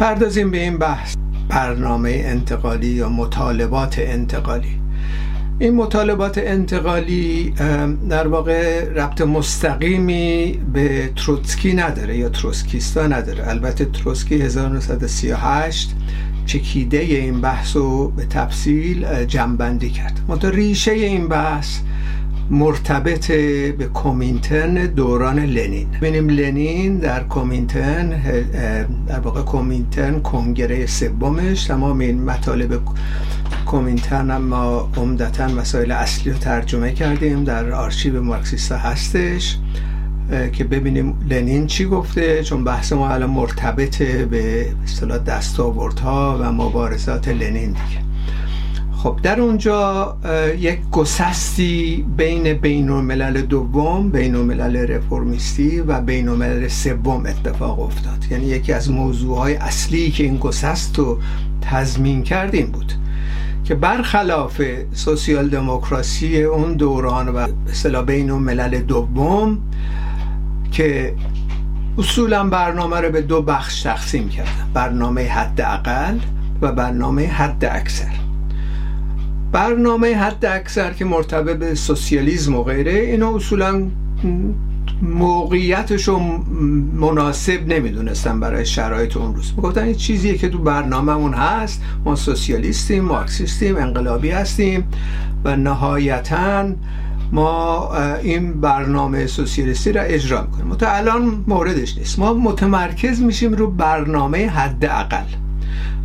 بپردازیم 0.00 0.50
به 0.50 0.58
این 0.58 0.78
بحث. 0.78 1.14
برنامه 1.48 2.22
انتقالی 2.24 2.86
یا 2.86 3.08
مطالبات 3.08 3.98
انتقالی. 3.98 4.80
این 5.58 5.74
مطالبات 5.74 6.38
انتقالی 6.38 7.54
در 8.10 8.26
واقع 8.28 8.84
ربط 8.84 9.20
مستقیمی 9.20 10.60
به 10.72 11.10
تروتسکی 11.16 11.72
نداره 11.72 12.16
یا 12.16 12.28
تروسکیستا 12.28 13.06
نداره. 13.06 13.48
البته 13.48 13.84
تروسکی 13.84 14.34
1938 14.34 15.94
چکیده 16.46 16.98
این 16.98 17.40
بحث 17.40 17.76
رو 17.76 18.08
به 18.08 18.24
تفصیل 18.26 19.24
جنبندی 19.24 19.90
کرد. 19.90 20.20
منتها 20.28 20.50
ریشه 20.50 20.92
این 20.92 21.28
بحث 21.28 21.78
مرتبط 22.50 23.32
به 23.78 23.86
کومینترن 23.94 24.74
دوران 24.86 25.38
لنین. 25.38 25.88
ببینیم 25.90 26.28
لنین 26.28 26.98
در 26.98 27.22
کومینترن 27.22 28.08
در 29.06 29.20
واقع 29.20 29.42
کومینترن 29.42 30.20
کنگره 30.20 30.86
سومش 30.86 31.64
تمام 31.64 31.98
این 31.98 32.24
مطالب 32.24 32.80
کومینترن 33.66 34.36
ما 34.36 34.90
عمدتا 34.96 35.48
مسائل 35.48 35.90
اصلی 35.90 36.32
رو 36.32 36.38
ترجمه 36.38 36.92
کردیم 36.92 37.44
در 37.44 37.72
آرشیو 37.72 38.22
مارکسیستا 38.22 38.76
هستش 38.76 39.56
که 40.52 40.64
ببینیم 40.64 41.26
لنین 41.28 41.66
چی 41.66 41.84
گفته 41.84 42.42
چون 42.42 42.64
بحث 42.64 42.92
ما 42.92 43.08
الان 43.08 43.30
مرتبط 43.30 44.02
به 44.02 44.66
اصطلاح 44.84 45.18
دستاوردها 45.18 46.38
و 46.40 46.52
مبارزات 46.52 47.28
لنین 47.28 47.68
دیگه. 47.68 48.09
خب 49.02 49.18
در 49.22 49.40
اونجا 49.40 50.16
یک 50.58 50.78
گسستی 50.92 52.06
بین 52.16 52.52
بین 52.52 52.90
الملل 52.90 53.40
دوم 53.40 54.10
بین 54.10 54.34
الملل 54.34 54.76
رفرمیستی 54.76 55.80
و 55.80 56.00
بین 56.00 56.28
الملل 56.28 56.68
سوم 56.68 57.26
اتفاق 57.26 57.80
افتاد. 57.80 58.26
یعنی 58.30 58.44
یکی 58.44 58.72
از 58.72 58.90
موضوعهای 58.90 59.54
اصلی 59.54 60.10
که 60.10 60.24
این 60.24 60.36
گسست 60.36 60.98
رو 60.98 61.18
تضمین 61.60 62.22
کرد 62.22 62.54
این 62.54 62.66
بود 62.66 62.92
که 63.64 63.74
برخلاف 63.74 64.62
سوسیال 64.92 65.48
دموکراسی 65.48 66.42
اون 66.42 66.74
دوران 66.74 67.28
و 67.28 67.46
اصطلاح 67.68 68.04
بین 68.04 68.30
الملل 68.30 68.78
دوم 68.78 69.58
که 70.72 71.14
اصولا 71.98 72.48
برنامه 72.48 73.00
رو 73.00 73.10
به 73.10 73.20
دو 73.20 73.42
بخش 73.42 73.82
تقسیم 73.82 74.28
کردن. 74.28 74.70
برنامه 74.74 75.28
حد 75.28 75.60
اقل 75.60 76.18
و 76.62 76.72
برنامه 76.72 77.26
حد 77.26 77.64
اکثر 77.64 78.29
برنامه 79.52 80.16
حد 80.16 80.44
اکثر 80.44 80.92
که 80.92 81.04
مرتبط 81.04 81.56
به 81.56 81.74
سوسیالیزم 81.74 82.56
و 82.56 82.62
غیره 82.62 82.92
اینا 82.92 83.34
اصولا 83.36 83.82
موقعیتش 85.02 86.08
رو 86.08 86.18
مناسب 86.94 87.66
نمی‌دونستن 87.66 88.40
برای 88.40 88.66
شرایط 88.66 89.16
اون 89.16 89.34
روز. 89.34 89.52
می‌گفتن 89.56 89.82
این 89.82 89.94
چیزیه 89.94 90.38
که 90.38 90.48
تو 90.48 90.58
برنامهمون 90.58 91.34
هست. 91.34 91.82
ما 92.04 92.16
سوسیالیستیم 92.16 93.04
مارکسیستیم 93.04 93.76
انقلابی 93.76 94.30
هستیم 94.30 94.84
و 95.44 95.56
نهایتا 95.56 96.68
ما 97.32 97.90
این 98.22 98.60
برنامه 98.60 99.26
سوسیالیستی 99.26 99.92
را 99.92 100.02
اجرا 100.02 100.42
می‌کنیم. 100.42 100.74
تا 100.74 100.90
الان 100.90 101.44
موردش 101.46 101.98
نیست. 101.98 102.18
ما 102.18 102.34
متمرکز 102.34 103.22
میشیم 103.22 103.52
رو 103.52 103.70
برنامه 103.70 104.46
حد 104.48 104.84
اقل 104.84 105.24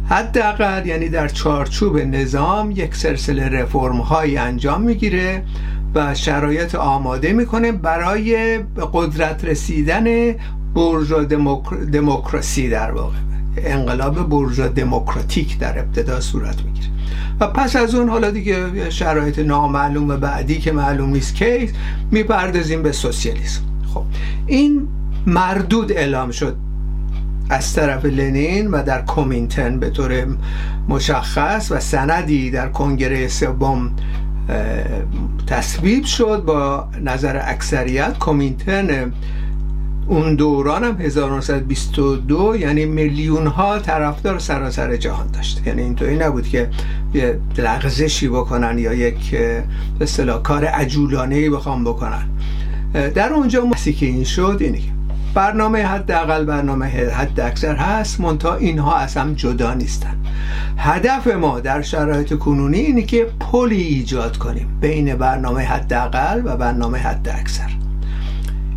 حداقل 0.10 0.86
یعنی 0.86 1.10
در 1.10 1.28
چارچوب 1.28 1.98
نظام 1.98 2.72
یک 2.72 2.96
سلسله 2.96 3.50
رفرم 3.50 3.98
هایی 3.98 4.38
انجام 4.38 4.82
می‌گیره 4.82 5.44
و 5.96 6.16
شرایط 6.16 6.76
آماده 6.76 7.34
می‌کنه 7.34 7.72
برای 7.72 8.60
قدرت 8.94 9.46
رسیدن 9.46 10.36
برجا 10.76 11.24
دموکراسی 11.94 12.70
در 12.70 12.92
واقع. 12.92 13.16
انقلاب 13.58 14.30
برجا 14.30 14.68
دموکراتیک 14.68 15.60
در 15.60 15.80
ابتدا 15.80 16.20
صورت 16.20 16.62
می‌گیره. 16.64 16.88
و 17.40 17.48
پس 17.48 17.76
از 17.76 17.96
اون 17.96 18.10
حالا 18.10 18.32
دیگه 18.32 18.90
شرایط 18.90 19.40
نامعلوم 19.40 20.08
بعدی 20.08 20.60
که 20.60 20.72
معلوم 20.72 21.10
نیست 21.10 21.36
که 21.36 21.70
می‌پردازیم 22.12 22.84
به 22.84 22.92
سوسیالیسم. 22.92 23.62
خب 23.94 24.04
این 24.48 24.88
مردود 25.28 25.92
اعلام 25.92 26.32
شد. 26.32 26.56
از 27.50 27.74
طرف 27.74 28.06
لنین 28.06 28.72
و 28.72 28.84
در 28.84 29.02
کومینتن 29.02 29.80
به 29.80 29.90
طور 29.90 30.26
مشخص 30.90 31.72
و 31.72 31.80
سندی 31.80 32.52
در 32.52 32.70
کنگره 32.70 33.28
سوم 33.28 33.92
تصویب 35.48 36.06
شد 36.06 36.44
با 36.46 36.88
نظر 37.04 37.42
اکثریت. 37.44 38.18
کومینتن 38.20 39.14
اون 40.08 40.36
دوران 40.36 40.84
هم 40.84 40.98
1922 41.02 42.56
یعنی 42.56 42.86
میلیون 42.86 43.48
ها 43.48 43.80
طرفدار 43.80 44.40
سراسر 44.40 44.96
جهان 44.96 45.28
داشت. 45.28 45.68
یعنی 45.68 45.82
اینطوری 45.82 46.18
نبود 46.18 46.48
که 46.48 46.70
یه 47.14 47.40
لغزشی 47.58 48.28
بکنن 48.28 48.80
یا 48.80 48.94
یک 48.94 49.36
به 50.00 50.06
کار 50.44 50.66
عجولانه 50.66 51.50
بخوام 51.50 51.84
بکنن. 51.84 52.30
در 52.94 53.34
اونجا 53.34 53.66
مسی 53.66 53.94
که 53.94 54.06
این 54.06 54.24
شد 54.24 54.58
اینه 54.60 54.95
برنامه 55.36 55.84
حداقل 55.84 56.46
برنامه 56.46 56.86
حد 56.88 57.40
اکثر 57.40 57.76
هست 57.76 58.20
منتها 58.20 58.56
اینها 58.56 58.98
از 58.98 59.18
هم 59.18 59.34
جدا 59.34 59.74
نیستن. 59.74 60.16
هدف 60.78 61.28
ما 61.28 61.60
در 61.60 61.82
شرایط 61.82 62.34
کنونی 62.34 62.78
اینه 62.78 63.02
که 63.02 63.28
پلی 63.40 63.82
ایجاد 63.82 64.38
کنیم 64.38 64.78
بین 64.82 65.16
برنامه 65.16 65.64
حداقل 65.64 66.42
و 66.46 66.58
برنامه 66.58 66.98
حد 66.98 67.30
اکثر. 67.30 67.70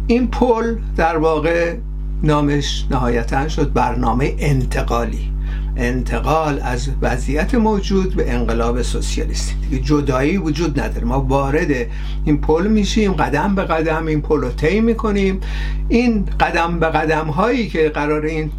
این 0.06 0.26
پل 0.26 0.76
در 0.96 1.16
واقع 1.16 1.76
نامش 2.22 2.86
نهایتا 2.90 3.48
شد 3.48 3.72
برنامه 3.72 4.34
انتقالی. 4.38 5.32
انتقال 5.78 6.61
از 6.62 6.89
وضعیت 7.03 7.55
موجود 7.55 8.15
به 8.15 8.33
انقلاب 8.33 8.83
سوسیالیستی. 8.83 9.55
دیگه 9.55 9.83
جدایی 9.83 10.37
وجود 10.37 10.81
نداره. 10.81 11.05
ما 11.05 11.21
وارد 11.21 11.87
این 12.25 12.41
پل 12.41 12.66
میشیم 12.66 13.12
قدم 13.12 13.55
به 13.55 13.62
قدم 13.65 14.06
این 14.06 14.21
پل 14.21 14.41
رو 14.41 14.50
طی 14.50 14.81
می‌کنیم. 14.81 15.41
این 15.88 16.25
قدم 16.41 16.78
به 16.78 16.87
قدم 16.87 17.27
هایی 17.27 17.69
که 17.69 17.88
قرار 17.88 18.25
این 18.25 18.50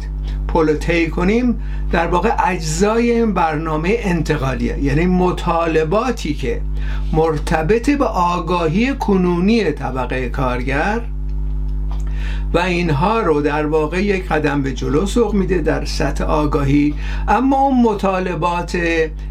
پل 0.48 0.68
رو 0.68 0.74
طی 0.74 1.08
کنیم 1.08 1.62
در 1.92 2.06
واقع 2.06 2.30
اجزای 2.44 3.10
این 3.10 3.34
برنامه 3.34 3.96
انتقالیه. 3.98 4.78
یعنی 4.78 5.06
مطالباتی 5.06 6.34
که 6.34 6.60
مرتبط 7.12 7.90
به 7.90 8.04
آگاهی 8.04 8.94
کنونی 8.94 9.72
طبقه 9.72 10.28
کارگر 10.28 11.00
و 12.54 12.58
اینها 12.58 13.20
رو 13.20 13.42
در 13.42 13.66
واقع 13.66 14.04
یک 14.04 14.28
قدم 14.28 14.62
به 14.62 14.72
جلو 14.72 15.06
سوق 15.06 15.34
میده 15.34 15.58
در 15.58 15.84
سطح 15.84 16.24
آگاهی. 16.24 16.94
اما 17.28 17.60
اون 17.60 17.82
مطالبات 17.82 18.78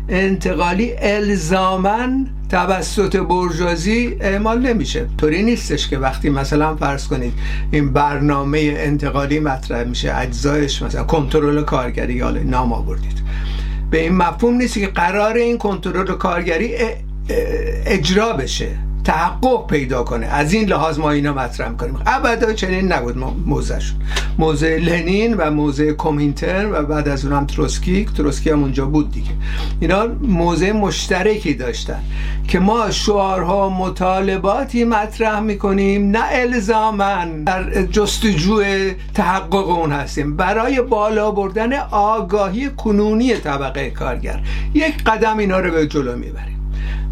انتقالی 0.10 0.94
الزامن 0.98 2.28
توسط 2.50 3.16
برجازی 3.16 4.18
اعمال 4.20 4.60
نمیشه. 4.60 5.06
طوری 5.18 5.44
نیستش 5.44 5.88
که 5.88 5.98
وقتی 5.98 6.30
مثلا 6.30 6.76
فرض 6.76 7.08
کنید 7.08 7.34
این 7.72 7.94
برنامه 7.94 8.74
انتقالی 8.78 9.40
مطرح 9.40 9.84
میشه 9.84 10.16
اجزایش 10.16 10.82
مثلا 10.82 11.04
کنترل 11.04 11.62
کارگری 11.62 12.14
یا 12.14 12.32
نام 12.32 12.74
آوردید. 12.74 13.20
به 13.92 14.02
این 14.02 14.16
مفهوم 14.16 14.54
نیست 14.54 14.74
که 14.74 14.88
قرار 14.88 15.34
این 15.34 15.58
کنترل 15.58 16.06
کارگری 16.06 16.76
اجرا 17.86 18.34
بشه. 18.34 18.89
تحقق 19.10 19.68
پیدا 19.68 20.04
کنه. 20.04 20.26
از 20.26 20.54
این 20.54 20.70
لحاظ 20.70 21.00
ما 21.00 21.12
اینا 21.12 21.34
مطرح 21.34 21.72
کنیم 21.72 21.98
ابدا 22.06 22.54
چنین 22.54 22.92
نبود. 22.92 23.18
موزهشون 23.46 23.98
موزه 24.40 24.78
لنین 24.78 25.34
و 25.34 25.52
موزه 25.52 25.94
کومینتر 25.94 26.70
و 26.72 26.86
بعد 26.86 27.08
از 27.08 27.26
اونم 27.26 27.46
تروسکی. 27.46 28.06
تروسکی 28.18 28.50
هم 28.50 28.62
اونجا 28.64 28.86
بود 28.86 29.12
دیگه. 29.12 29.32
اینا 29.80 30.08
موزه 30.22 30.72
مشترکی 30.72 31.54
داشتن 31.54 32.00
که 32.48 32.60
ما 32.60 32.92
شعارها 32.92 33.70
مطالباتی 33.70 34.84
مطرح 34.84 35.40
می‌کنیم. 35.40 36.12
نه 36.12 36.24
الزامن 36.32 37.44
در 37.44 37.86
جستجوی 37.86 38.94
تحقق 39.14 39.70
اون 39.70 39.92
هستیم. 39.92 40.36
برای 40.36 40.82
بالا 40.82 41.32
بردن 41.32 41.74
آگاهی 41.92 42.70
کنونی 42.70 43.34
طبقه 43.34 43.90
کارگر. 43.90 44.40
یک 44.74 45.04
قدم 45.04 45.38
اینا 45.38 45.60
رو 45.60 45.72
به 45.72 45.88
جلو 45.88 46.16
می‌بریم. 46.16 46.59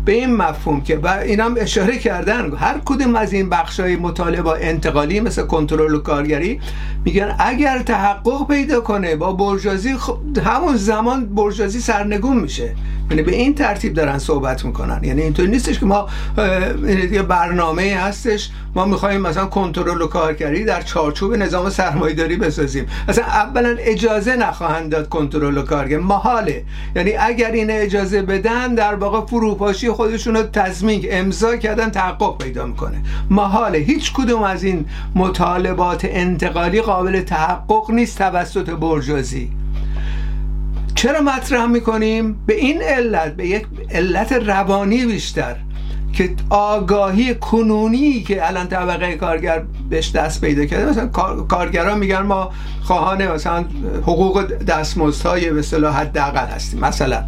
به 0.08 0.14
این 0.14 0.36
مفهوم 0.36 0.82
که 0.82 0.98
و 0.98 1.08
اینم 1.08 1.56
اشاره 1.58 1.98
کردن 1.98 2.52
هر 2.56 2.82
کدوم 2.86 3.16
از 3.16 3.34
این 3.34 3.50
های 3.80 3.96
مطالبه 3.96 4.50
انتقالی 4.50 5.20
مثل 5.20 5.42
کنترل 5.42 5.96
و 5.96 6.00
کارگری 6.00 6.60
میگن 7.06 7.36
اگر 7.40 7.80
تحقق 7.80 8.48
پیدا 8.48 8.82
کنه 8.82 9.16
با 9.16 9.34
برجازی 9.34 9.94
خب 9.94 10.18
همون 10.46 10.76
زمان 10.76 11.36
برجازی 11.36 11.80
سرنگون 11.80 12.38
میشه. 12.38 12.76
یعنی 13.10 13.22
به 13.22 13.36
این 13.36 13.56
ترتیب 13.56 13.94
دارن 13.94 14.18
صحبت 14.18 14.66
می‌کنن. 14.66 15.04
یعنی 15.04 15.22
اینطور 15.22 15.48
نیستش 15.48 15.80
که 15.80 15.86
ما 15.86 16.10
یه 17.12 17.22
برنامه 17.22 17.96
هستش. 17.96 18.50
ما 18.76 18.86
می‌خوایم 18.86 19.22
مثلا 19.22 19.46
کنترل 19.46 20.02
و 20.02 20.08
کارگری 20.08 20.64
در 20.64 20.82
چارچوب 20.82 21.34
نظام 21.34 21.70
سرمایه‌داری 21.70 22.36
بسازیم. 22.36 22.86
اصلا 23.08 23.24
اولا 23.24 23.76
اجازه 23.80 24.36
نخواهند 24.36 24.92
داد 24.92 25.10
کنترل 25.10 25.58
و 25.58 25.62
کارگر 25.62 25.98
محاله. 26.00 26.64
یعنی 26.96 27.12
اگر 27.12 27.52
این 27.52 27.72
اجازه 27.72 28.22
بدن 28.22 28.76
در 28.76 28.96
واقع 28.96 29.26
فروپاشی 29.26 29.92
خودشون 29.92 30.36
رو 30.36 30.44
تضمین 30.44 31.06
امضا 31.10 31.56
کردن 31.56 31.90
تحقق 31.90 32.38
پیدا 32.44 32.66
می‌کنه. 32.66 32.98
محاله. 33.30 33.78
هیچ 33.78 34.14
کدوم 34.14 34.44
از 34.44 34.64
این 34.64 34.86
مطالبات 35.16 36.06
انتقالی 36.06 36.82
قابل 36.82 37.22
تحقق 37.22 37.92
نیست 37.92 38.18
توسط 38.18 38.70
برجازی. 38.70 39.50
چرا 40.98 41.22
مطرح 41.22 41.66
می‌کنیم؟ 41.66 42.44
به 42.46 42.56
این 42.56 42.82
علت 42.82 43.36
به 43.36 43.48
یک 43.48 43.66
علت 43.92 44.34
روانی 44.34 45.06
بیشتر. 45.06 45.56
که 46.18 46.30
آگاهی 46.50 47.36
کنونی 47.36 48.24
که 48.24 48.48
الان 48.48 48.68
طبقه 48.68 49.16
کارگر 49.16 49.64
بهش 49.90 50.12
دست 50.12 50.42
پیدا 50.42 50.66
کرده 50.66 50.90
مثلا 50.90 51.08
کارگران 51.48 52.00
میگن 52.00 52.22
ما 52.22 52.52
خواهان 52.84 53.28
مثلا 53.28 53.66
حقوق 54.02 54.44
دستمزدهای 54.44 55.50
به 55.50 55.60
اصطلاح 55.60 55.96
حداقل 55.96 56.46
هستیم. 56.46 56.80
مثلا 56.80 57.24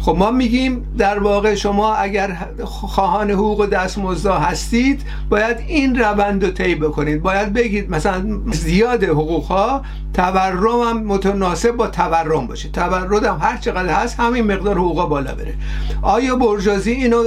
خب 0.00 0.16
ما 0.18 0.30
میگیم 0.30 0.86
در 0.98 1.18
واقع 1.18 1.54
شما 1.54 1.94
اگر 1.94 2.36
خواهان 2.64 3.30
حقوق 3.30 3.66
دستمزدها 3.66 4.38
هستید 4.38 5.02
باید 5.30 5.56
این 5.68 5.98
روند 5.98 6.44
رو 6.44 6.50
طی 6.50 6.74
بکنید. 6.74 7.22
باید 7.22 7.52
بگید 7.52 7.90
مثلا 7.90 8.40
زیاد 8.52 9.04
حقوق 9.04 9.44
ها 9.44 9.82
تورم 10.14 10.80
هم 10.80 11.02
متناسب 11.02 11.70
با 11.70 11.86
تورم 11.86 12.46
باشه. 12.46 12.68
تورم 12.68 13.24
هم 13.24 13.38
هر 13.40 13.56
چقدر 13.56 13.92
هست 13.92 14.20
همین 14.20 14.52
مقدار 14.52 14.78
حقوق 14.78 15.08
بالا 15.08 15.34
بره. 15.34 15.54
آیا 16.02 16.36
برجازی 16.36 16.92
اینو 16.92 17.24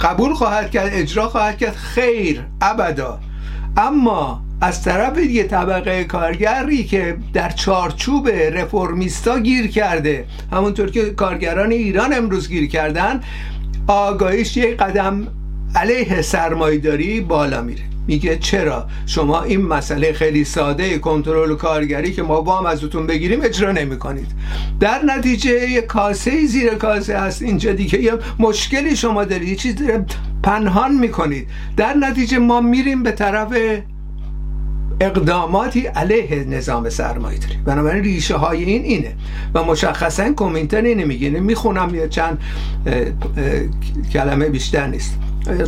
قبول 0.00 0.34
خواهد 0.34 0.70
کرد 0.70 0.90
اجرا 0.92 1.28
خواهد 1.28 1.58
کرد 1.58 1.74
خیر 1.74 2.44
ابدا. 2.60 3.18
اما 3.76 4.42
از 4.60 4.82
طرف 4.82 5.18
دیگه 5.18 5.42
طبقه 5.42 6.04
کارگری 6.04 6.84
که 6.84 7.16
در 7.32 7.50
چارچوب 7.50 8.28
رفرمیستا 8.28 9.38
گیر 9.38 9.66
کرده 9.66 10.26
همونطور 10.52 10.90
که 10.90 11.10
کارگران 11.10 11.70
ایران 11.72 12.12
امروز 12.12 12.48
گیر 12.48 12.68
کردن 12.68 13.20
آگاهیش 13.86 14.56
یک 14.56 14.76
قدم 14.76 15.26
علیه 15.74 16.22
سرمایداری 16.22 17.20
بالا 17.20 17.62
میره. 17.62 17.91
میگه 18.06 18.38
چرا؟ 18.38 18.86
شما 19.06 19.42
این 19.42 19.62
مسئله 19.62 20.12
خیلی 20.12 20.44
ساده 20.44 20.98
کنترل 20.98 21.54
کارگری 21.54 22.12
که 22.12 22.22
ما 22.22 22.40
با 22.40 22.58
هم 22.58 22.66
ازتون 22.66 23.06
بگیریم 23.06 23.40
اجرا 23.42 23.72
نمی 23.72 23.98
کنید 23.98 24.26
در 24.80 25.02
نتیجه 25.04 25.70
یه 25.70 25.80
کاسه 25.80 26.46
زیر 26.46 26.74
کاسه 26.74 27.18
هست. 27.18 27.42
اینجا 27.42 27.72
دیگه 27.72 28.02
یه 28.02 28.12
مشکلی 28.38 28.96
شما 28.96 29.24
دارید. 29.24 29.48
یه 29.48 29.56
چیز 29.56 29.74
پنهان 30.42 30.94
می‌کنید. 30.94 31.48
در 31.76 31.94
نتیجه 31.94 32.38
ما 32.38 32.60
میریم 32.60 33.02
به 33.02 33.12
طرف 33.12 33.52
اقداماتی 35.00 35.86
علیه 35.86 36.44
نظام 36.44 36.88
سرمایه 36.88 37.38
داری 37.38 37.56
بنابراین 37.64 38.04
ریشه 38.04 38.36
های 38.36 38.64
این 38.64 38.82
اینه. 38.82 39.14
و 39.54 39.64
مشخصا 39.64 40.32
کومینتر 40.32 40.82
اینه. 40.82 41.04
میگه 41.04 41.30
می‌خونم 41.30 41.94
یه 41.94 42.08
چند 42.08 42.38
کلمه 44.12 44.48
بیشتر 44.48 44.86
نیست. 44.86 45.18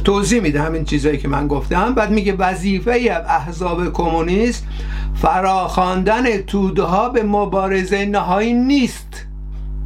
توضیح 0.04 0.40
میده 0.40 0.62
همین 0.62 0.84
چیزایی 0.84 1.18
که 1.18 1.28
من 1.28 1.48
گفتم. 1.48 1.94
بعد 1.94 2.10
میگه 2.10 2.32
وظیفه 2.32 3.24
احزاب 3.28 3.92
کمونیست 3.92 4.66
فراخواندن 5.14 6.36
توده 6.36 6.82
ها 6.82 7.08
به 7.08 7.22
مبارزه 7.22 8.06
نهایی 8.06 8.54
نیست. 8.54 9.26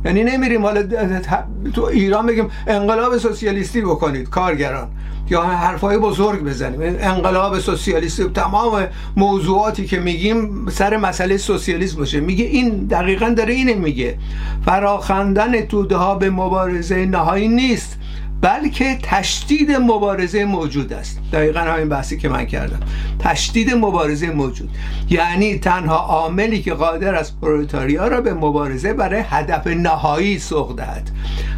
یعنی 0.05 0.25
نمیریم 0.25 0.63
حالا 0.63 0.83
تو 1.75 1.85
ایران 1.85 2.27
بگیم 2.27 2.51
انقلاب 2.67 3.19
سوسیالیستی 3.19 3.81
بکنید 3.81 4.29
کارگران. 4.29 4.89
یا 5.31 5.43
حرفای 5.43 5.99
بزرگ 5.99 6.45
بزنیم. 6.45 6.81
انقلاب 7.01 7.59
سوسیالیستی 7.59 8.25
تمام 8.25 8.87
موضوعاتی 9.17 9.87
که 9.87 10.01
میگیم 10.01 10.69
سر 10.69 10.97
مسئله 10.97 11.37
سوسیالیسم 11.37 11.97
باشه. 11.99 12.21
میگه 12.21 12.45
این 12.45 12.69
دقیقا 12.87 13.29
داره 13.29 13.55
اینه 13.55 13.75
میگه. 13.75 14.19
فراخواندن 14.65 15.61
توده 15.61 15.97
ها 15.97 16.15
به 16.15 16.31
مبارزه 16.31 17.07
نهایی 17.07 17.49
نیست. 17.49 17.99
بلکه 18.41 18.99
تشدید 19.03 19.73
مبارزه 19.73 20.45
موجود 20.45 20.93
است. 20.93 21.21
دقیقا 21.33 21.61
همین 21.61 21.89
بحثی 21.89 22.19
که 22.19 22.29
من 22.29 22.45
کردم. 22.45 22.81
تشدید 23.19 23.75
مبارزه 23.75 24.31
موجود. 24.31 24.71
یعنی 25.11 25.59
تنها 25.59 25.97
عاملی 25.97 26.63
که 26.63 26.75
قادر 26.75 27.15
از 27.15 27.41
پرولتاریا 27.41 28.09
را 28.09 28.21
به 28.21 28.35
مبارزه 28.35 28.93
برای 28.93 29.23
هدف 29.29 29.67
نهایی 29.67 30.39
سوق 30.39 30.77
دهد. 30.77 31.11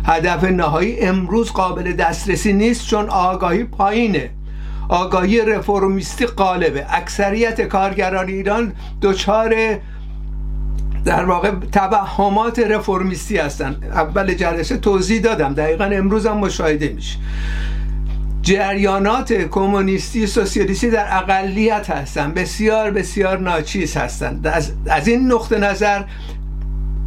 هدف 0.04 0.44
نهایی 0.44 1.00
امروز 1.00 1.52
قابل 1.52 1.92
دسترسی 1.92 2.52
نیست 2.52 2.86
چون 2.86 3.08
آگاهی 3.08 3.64
پایینه. 3.64 4.30
آگاهی 4.88 5.40
رفرمیستی 5.40 6.26
قالبه 6.26 6.86
اکثریت 6.88 7.60
کارگران 7.60 8.28
ایران 8.28 8.72
دچار 9.02 9.54
در 11.05 11.25
واقع 11.25 11.50
توهمات 11.73 12.58
رفرمیستی 12.58 13.37
هستن. 13.37 13.76
اول 13.82 14.35
جلسه 14.35 14.76
توضیح 14.76 15.20
دادم. 15.20 15.55
دقیقا 15.55 15.85
امروز 15.85 16.26
هم 16.26 16.37
مشاهده 16.37 16.88
میشه. 16.88 17.19
جریانات 18.43 19.32
کمونیستی 19.32 20.26
سوسیالیستی 20.26 20.91
در 20.91 21.06
اقلیت 21.17 21.91
هستن. 21.91 22.32
بسیار 22.32 22.91
بسیار 22.91 23.38
ناچیز 23.38 23.97
هستند 23.97 24.47
از, 24.87 25.08
این 25.08 25.32
نقطه 25.32 25.58
نظر 25.58 26.02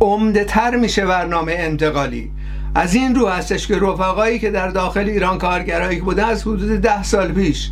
عمده 0.01 0.43
تر 0.43 0.75
میشه 0.75 1.05
برنامه 1.05 1.55
انتقالی. 1.57 2.31
از 2.75 2.95
این 2.95 3.15
رو 3.15 3.27
هستش 3.27 3.67
که 3.67 3.75
رفقایی 3.75 4.39
که 4.39 4.51
در 4.51 4.67
داخل 4.67 5.09
ایران 5.09 5.37
کارگرایی 5.37 5.99
بودن 5.99 6.23
از 6.23 6.41
حدود 6.41 6.81
ده 6.81 7.03
سال 7.03 7.31
پیش 7.31 7.69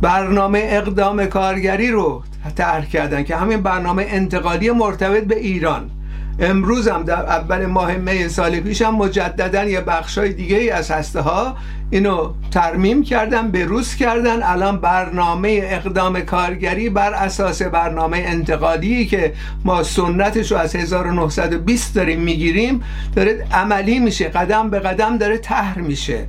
برنامه 0.00 0.62
اقدام 0.64 1.26
کارگری 1.26 1.90
رو 1.90 2.22
طرح 2.56 2.86
کردن 2.86 3.22
که 3.22 3.36
همین 3.36 3.62
برنامه 3.62 4.06
انتقالی 4.08 4.70
مرتبط 4.70 5.24
به 5.24 5.38
ایران. 5.38 5.90
امروز 6.38 6.88
هم 6.88 7.02
در 7.02 7.26
اول 7.26 7.66
ماه 7.66 7.96
می 7.96 8.28
سال 8.28 8.60
پیش 8.60 8.82
هم 8.82 8.94
مجددا 8.94 9.64
یه 9.64 9.80
بخشای 9.80 10.32
دیگه 10.32 10.56
ای 10.56 10.70
از 10.70 10.90
هسته 10.90 11.20
ها 11.20 11.56
اینو 11.90 12.32
ترمیم 12.50 13.02
کردن 13.02 13.50
به 13.50 13.64
روز 13.64 13.94
کردن. 13.94 14.42
الان 14.42 14.76
برنامه 14.76 15.60
اقدام 15.62 16.20
کارگری 16.20 16.88
بر 16.88 17.14
اساس 17.14 17.62
برنامه 17.62 18.18
انتقالی 18.26 19.06
که 19.06 19.32
ما 19.64 19.82
سنتش 19.82 20.52
رو 20.52 20.58
از 20.58 20.76
1920 20.76 21.94
داریم 21.94 22.20
می‌گیریم 22.20 22.82
داره 23.16 23.46
عملی 23.52 23.98
میشه 23.98 24.28
قدم 24.28 24.70
به 24.70 24.78
قدم 24.78 25.18
داره 25.18 25.38
تهر 25.38 25.78
میشه. 25.78 26.26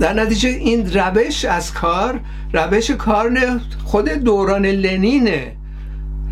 در 0.00 0.12
نتیجه 0.12 0.48
این 0.48 0.92
روش 0.92 1.44
از 1.44 1.72
کار 1.72 2.20
روش 2.52 2.90
کار 2.90 3.30
خود 3.84 4.08
دوران 4.08 4.66
لنینه 4.66 5.52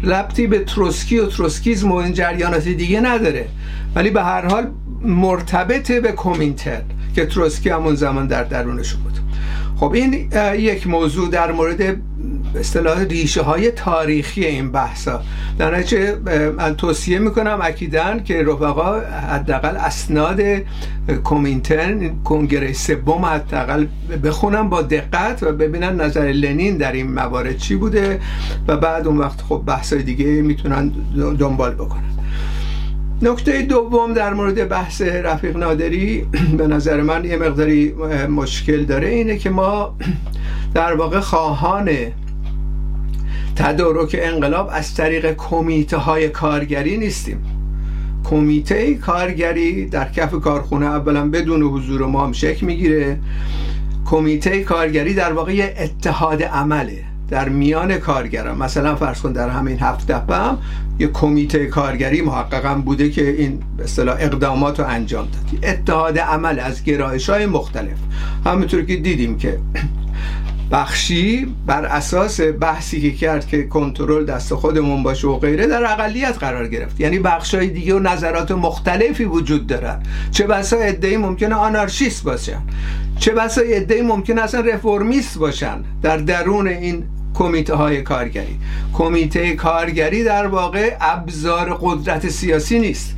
لبتی 0.02 0.46
به 0.46 0.58
تروسکی 0.58 1.18
و 1.18 1.26
تروسکیزم 1.26 1.92
و 1.92 1.94
این 1.94 2.12
جریانات 2.12 2.68
دیگه 2.68 3.00
نداره. 3.00 3.48
ولی 3.94 4.10
به 4.10 4.22
هر 4.22 4.46
حال 4.46 4.70
مرتبط 5.02 5.92
به 5.92 6.12
کومینتر 6.12 6.82
که 7.14 7.26
تروسکی 7.26 7.70
همون 7.70 7.94
زمان 7.94 8.26
در 8.26 8.44
درونش 8.44 8.94
بود. 8.94 9.25
خب 9.76 9.93
این 9.93 10.28
یک 10.58 10.87
موضوع 10.87 11.31
در 11.31 11.52
مورد 11.52 11.97
اصطلاح 12.54 13.02
ریشه 13.02 13.42
های 13.42 13.71
تاریخی 13.71 14.45
این 14.45 14.73
بحثا. 14.73 15.23
در 15.59 15.76
نتیجه 15.76 16.16
من 16.59 16.76
توصیه 16.76 17.18
می‌کنم 17.18 17.59
اکیدن 17.62 18.23
که 18.23 18.42
رفقا 18.42 19.00
حداقل 19.00 19.76
اسناد 19.76 20.40
کومینترن 21.25 22.23
کنگره 22.25 22.73
سوم 22.73 23.25
حداقل 23.25 23.87
بخونم 24.25 24.68
با 24.68 24.83
دقت 24.83 25.42
و 25.42 25.52
ببینن 25.52 26.00
نظر 26.00 26.21
لنین 26.21 26.76
در 26.76 26.92
این 26.92 27.12
موارد 27.12 27.56
چی 27.56 27.76
بوده 27.76 28.21
و 28.68 28.76
بعد 28.76 29.06
اون 29.06 29.18
وقت 29.18 29.40
خب 29.40 29.62
بحثای 29.66 30.02
دیگه 30.02 30.26
می‌تونن 30.26 30.92
دنبال 31.38 31.75
بکنن. 31.75 32.15
نکته 33.23 33.62
دوم 33.62 34.12
در 34.12 34.35
مورد 34.35 34.68
بحث 34.68 35.02
رفیق 35.02 35.56
نادری 35.56 36.26
به 36.58 36.66
نظر 36.66 37.02
من 37.02 37.25
یه 37.25 37.37
مقداری 37.37 37.94
مشکل 38.28 38.85
داره 38.85 39.08
اینه 39.08 39.38
که 39.38 39.50
ما 39.50 39.96
در 40.75 40.94
واقع 40.94 41.20
خواهان 41.20 41.90
تدارک 43.56 44.16
انقلاب 44.20 44.68
از 44.73 44.94
طریق 44.94 45.32
کمیته 45.32 45.96
های 45.96 46.28
کارگری 46.28 46.96
نیستیم. 46.96 47.44
کمیته 48.25 48.94
کارگری 48.94 49.87
در 49.87 50.12
کف 50.12 50.35
کارخونه 50.35 50.87
اولا 50.87 51.30
بدون 51.30 51.62
حضور 51.62 52.06
ما 52.06 52.25
هم 52.26 52.32
شکل 52.32 52.66
می‌گیره. 52.66 53.18
کمیته 54.06 54.64
کارگری 54.64 55.14
در 55.14 55.32
واقع 55.32 55.54
یه 55.54 55.75
اتحاد 55.78 56.42
عمله. 56.42 57.04
در 57.30 57.49
میان 57.49 57.99
کارگران. 57.99 58.59
مثلا 58.59 58.97
فرض 58.97 59.21
کن 59.21 59.33
در 59.33 59.49
همین 59.49 59.78
هفت 59.80 60.12
دفعه 60.12 60.37
هم 60.37 60.59
یه 60.99 61.09
کمیته 61.09 61.66
کارگری 61.66 62.23
محققا 62.23 62.75
بوده 62.75 63.11
که 63.11 63.30
این 63.30 63.62
اصطلاح 63.85 64.16
اقدامات 64.21 64.80
رو 64.80 64.87
انجام 64.87 65.28
داد. 65.28 65.71
اتحاد 65.71 66.18
عمل 66.18 66.59
از 66.61 66.85
گرایش 66.85 67.30
های 67.30 67.47
مختلف. 67.47 67.97
همونطور 68.47 68.83
که 68.83 68.97
دیدیم 68.97 69.38
که 69.38 69.59
بخشی 70.71 71.54
بر 71.66 71.85
اساس 71.85 72.40
بحثی 72.40 73.00
که 73.00 73.12
کرد 73.12 73.47
که 73.47 73.62
کنترل 73.62 74.25
دست 74.25 74.54
خودمون 74.54 75.02
باشه 75.02 75.28
و 75.28 75.38
غیره 75.38 75.66
در 75.66 75.85
اقلیت 75.85 76.38
قرار 76.38 76.68
گرفت. 76.68 77.00
یعنی 77.00 77.18
بخشای 77.18 77.68
دیگه 77.68 77.95
و 77.95 77.99
نظرات 77.99 78.50
مختلفی 78.50 79.25
وجود 79.25 79.66
دارن. 79.66 80.02
چه 80.30 80.47
بسا 80.47 80.76
ادعی 80.76 81.16
ممکنه 81.16 81.54
آنارشیست 81.54 82.25
باشن. 82.25 82.62
چه 83.18 83.33
بسا 83.33 83.61
ادعی 83.64 84.02
ممکنه 84.02 84.42
اصلا 84.42 84.61
رفرمیست 84.61 85.38
باشن. 85.38 85.85
در 86.02 86.16
درون 86.16 86.68
این 86.68 87.04
کمیته 87.38 87.75
های 87.75 88.02
کارگری. 88.02 88.59
کمیته 88.93 89.55
کارگری 89.55 90.25
در 90.25 90.47
واقع 90.47 90.97
ابزار 91.00 91.78
قدرت 91.81 92.28
سیاسی 92.28 92.78
نیست. 92.78 93.16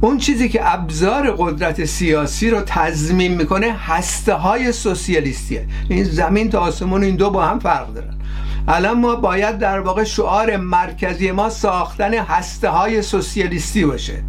اون 0.00 0.18
چیزی 0.18 0.48
که 0.48 0.74
ابزار 0.74 1.34
قدرت 1.38 1.84
سیاسی 1.84 2.50
رو 2.50 2.60
تضمین 2.66 3.34
می‌کنه 3.34 3.72
هسته 3.72 4.34
های 4.34 4.72
سوسیالیستیه. 4.72 5.66
این 5.88 6.04
زمین 6.04 6.50
تا 6.50 6.58
آسمون 6.58 7.02
این 7.02 7.16
دو 7.16 7.30
با 7.30 7.44
هم 7.44 7.58
فرق 7.58 7.94
دارن. 7.94 8.14
الان 8.68 9.00
ما 9.00 9.14
باید 9.14 9.58
در 9.58 9.80
واقع 9.80 10.04
شعار 10.04 10.56
مرکزی 10.56 11.30
ما 11.30 11.50
ساختن 11.50 12.14
هسته 12.14 12.68
های 12.68 13.02
سوسیالیستی 13.02 13.84
باشه. 13.84 14.22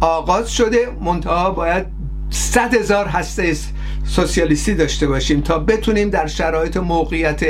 آغاز 0.00 0.52
شده 0.52 0.78
منتها 1.00 1.50
باید 1.50 1.86
صد 2.34 2.74
هزار 2.74 3.06
هسته 3.06 3.56
سوسیالیستی 4.04 4.74
داشته 4.74 5.06
باشیم 5.06 5.40
تا 5.40 5.58
بتونیم 5.58 6.10
در 6.10 6.26
شرایط 6.26 6.76
موقعیت 6.76 7.40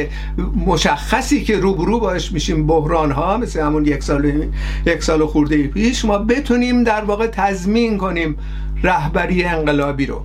مشخصی 0.67 1.45
که 1.45 1.57
روبرو 1.57 2.01
باش 2.01 2.33
میشیم 2.33 2.67
بحران 2.67 3.11
ها 3.11 3.37
مثل 3.37 3.61
همون 3.61 3.87
یک 3.87 4.03
سال 4.03 4.49
یک 4.87 5.03
سال 5.03 5.27
خورده 5.27 5.67
پیش 5.67 6.05
ما 6.05 6.19
بتونیم 6.19 6.85
در 6.85 7.05
واقع 7.05 7.27
تضمین 7.27 7.99
کنیم 7.99 8.37
رهبری 8.83 9.45
انقلابی 9.45 10.07
رو. 10.07 10.23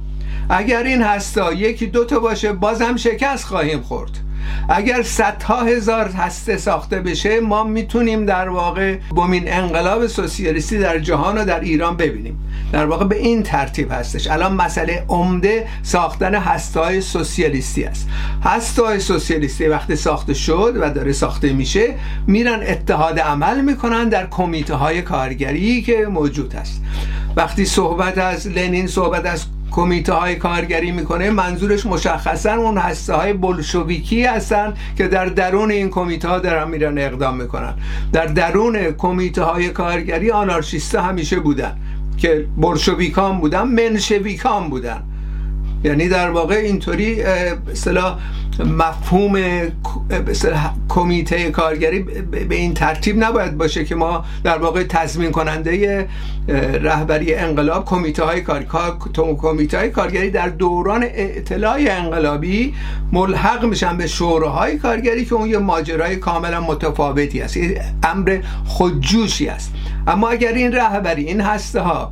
اگر 0.49 0.83
این 0.83 1.01
هستا 1.01 1.53
یکی 1.53 1.85
دوتا 1.85 2.19
باشه 2.19 2.53
بازم 2.53 2.95
شکست 2.95 3.45
خواهیم 3.45 3.81
خورد. 3.81 4.11
اگر 4.69 5.03
صدها 5.03 5.63
هزار 5.63 6.07
هسته 6.07 6.57
ساخته 6.57 6.99
بشه 6.99 7.39
ما 7.39 7.63
می‌تونیم 7.63 8.25
در 8.25 8.49
واقع 8.49 8.97
بومین 9.09 9.53
انقلاب 9.53 10.07
سوسیالیستی 10.07 10.79
در 10.79 10.99
جهان 10.99 11.37
و 11.37 11.45
در 11.45 11.59
ایران 11.59 11.97
ببینیم. 11.97 12.39
در 12.71 12.85
واقع 12.85 13.05
به 13.05 13.17
این 13.17 13.43
ترتیب 13.43 13.91
هستش. 13.91 14.27
الان 14.27 14.53
مسئله 14.53 15.05
عمده 15.09 15.67
ساختن 15.83 16.35
هسته 16.35 17.01
سوسیالیستی 17.01 17.83
است. 17.83 18.07
هسته 18.43 18.99
سوسیالیستی 18.99 19.67
وقتی 19.67 19.95
ساخته 19.95 20.33
شد 20.33 20.73
و 20.81 20.89
داره 20.89 21.13
ساخته 21.13 21.53
میشه 21.53 21.95
میرن 22.27 22.63
اتحاد 22.63 23.19
عمل 23.19 23.61
می‌کنن 23.61 24.09
در 24.09 24.27
کمیته 24.27 24.75
های 24.75 25.01
کارگری 25.01 25.81
که 25.81 26.07
موجود 26.11 26.53
هست 26.53 26.81
وقتی 27.35 27.65
صحبت 27.65 28.17
از 28.17 28.47
لنین 28.47 28.87
صحبت 28.87 29.25
از 29.25 29.45
کمیته 29.71 30.13
های 30.13 30.35
کارگری 30.35 30.91
می‌کنه 30.91 31.29
منظورش 31.29 31.85
مشخصا 31.85 32.53
اون 32.53 32.77
هسته 32.77 33.13
های 33.13 33.33
بلشویکی 33.33 34.23
هستن 34.23 34.73
که 34.97 35.07
در 35.07 35.25
درون 35.25 35.71
این 35.71 35.89
کمیته 35.89 36.27
ها 36.27 36.39
دارن 36.39 36.69
میرن 36.69 36.97
اقدام 36.97 37.37
می‌کنن. 37.37 37.73
در 38.13 38.25
درون 38.25 38.91
کمیته 38.91 39.43
های 39.43 39.69
کارگری 39.69 40.31
آنارشیست 40.31 40.95
همیشه 40.95 41.39
بودن 41.39 41.77
که 42.17 42.45
بلشویکان 42.57 43.39
بودن 43.39 43.63
منشویکان 43.63 44.69
بودن. 44.69 45.03
یعنی 45.83 46.09
در 46.09 46.29
واقع 46.29 46.55
اینطوری 46.55 47.21
اصطلاح 47.21 48.19
مفهوم 48.65 49.41
کمیته 50.89 51.51
کارگری 51.51 51.99
به 52.49 52.55
این 52.55 52.73
ترتیب 52.73 53.23
نباید 53.23 53.57
باشه 53.57 53.85
که 53.85 53.95
ما 53.95 54.25
در 54.43 54.57
واقع 54.57 54.83
تضمین 54.83 55.31
کننده 55.31 56.07
رهبری 56.83 57.35
انقلاب 57.35 57.85
کمیته 57.85 58.23
های 58.23 58.41
کار 58.41 58.65
کمیته 59.41 59.77
های 59.77 59.89
کارگری 59.89 60.29
در 60.29 60.49
دوران 60.49 61.05
اطلاع 61.07 61.77
انقلابی 61.79 62.73
ملحق 63.11 63.65
میشن 63.65 63.97
به 63.97 64.07
شوراهای 64.07 64.77
کارگری 64.77 65.25
که 65.25 65.35
اون 65.35 65.49
یه 65.49 65.57
ماجرای 65.57 66.15
کاملا 66.15 66.61
متفاوتی 66.61 67.41
است 67.41 67.57
امر 68.03 68.39
خودجوشی 68.65 69.47
است 69.47 69.73
اما 70.07 70.29
اگر 70.29 70.53
این 70.53 70.71
رهبری 70.71 71.23
این 71.23 71.41
هسته 71.41 71.81
ها 71.81 72.11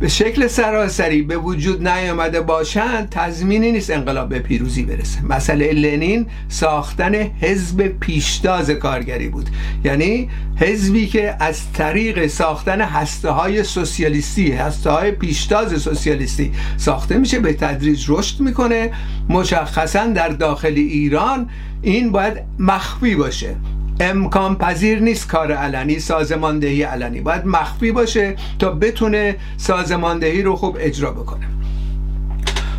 به 0.00 0.08
شکل 0.08 0.46
سراسری 0.46 1.22
به 1.22 1.36
وجود 1.36 1.88
نیامده 1.88 2.40
باشند 2.40 3.08
تضمینی 3.10 3.72
نیست 3.72 3.90
انقلاب 3.90 4.28
به 4.28 4.38
پیروزی 4.38 4.82
برسه. 4.82 5.24
مسئله 5.24 5.72
لنین 5.72 6.26
ساختن 6.48 7.14
حزب 7.14 7.88
پیشتاز 7.88 8.70
کارگری 8.70 9.28
بود. 9.28 9.48
یعنی 9.84 10.28
حزبی 10.56 11.06
که 11.06 11.36
از 11.40 11.72
طریق 11.72 12.26
ساختن 12.26 12.80
هسته 12.80 13.30
های 13.30 13.64
سوسیالیستی 13.64 14.52
هسته 14.52 14.90
های 14.90 15.10
پیشتاز 15.10 15.82
سوسیالیستی 15.82 16.52
ساخته 16.76 17.18
میشه 17.18 17.38
به 17.38 17.52
تدریج 17.52 18.04
رشد 18.08 18.40
می‌کنه. 18.40 18.90
مشخصا 19.28 20.06
در 20.06 20.28
داخل 20.28 20.74
ایران 20.76 21.50
این 21.82 22.12
باید 22.12 22.42
مخفی 22.58 23.14
باشه. 23.14 23.56
امکان 24.00 24.56
پذیر 24.56 25.00
نیست 25.00 25.28
کار 25.28 25.52
علنی 25.52 25.98
سازماندهی 25.98 26.82
علنی. 26.82 27.20
باید 27.20 27.46
مخفی 27.46 27.92
باشه 27.92 28.36
تا 28.58 28.70
بتونه 28.70 29.36
سازماندهی 29.56 30.42
رو 30.42 30.56
خوب 30.56 30.76
اجرا 30.80 31.10
بکنه. 31.10 31.46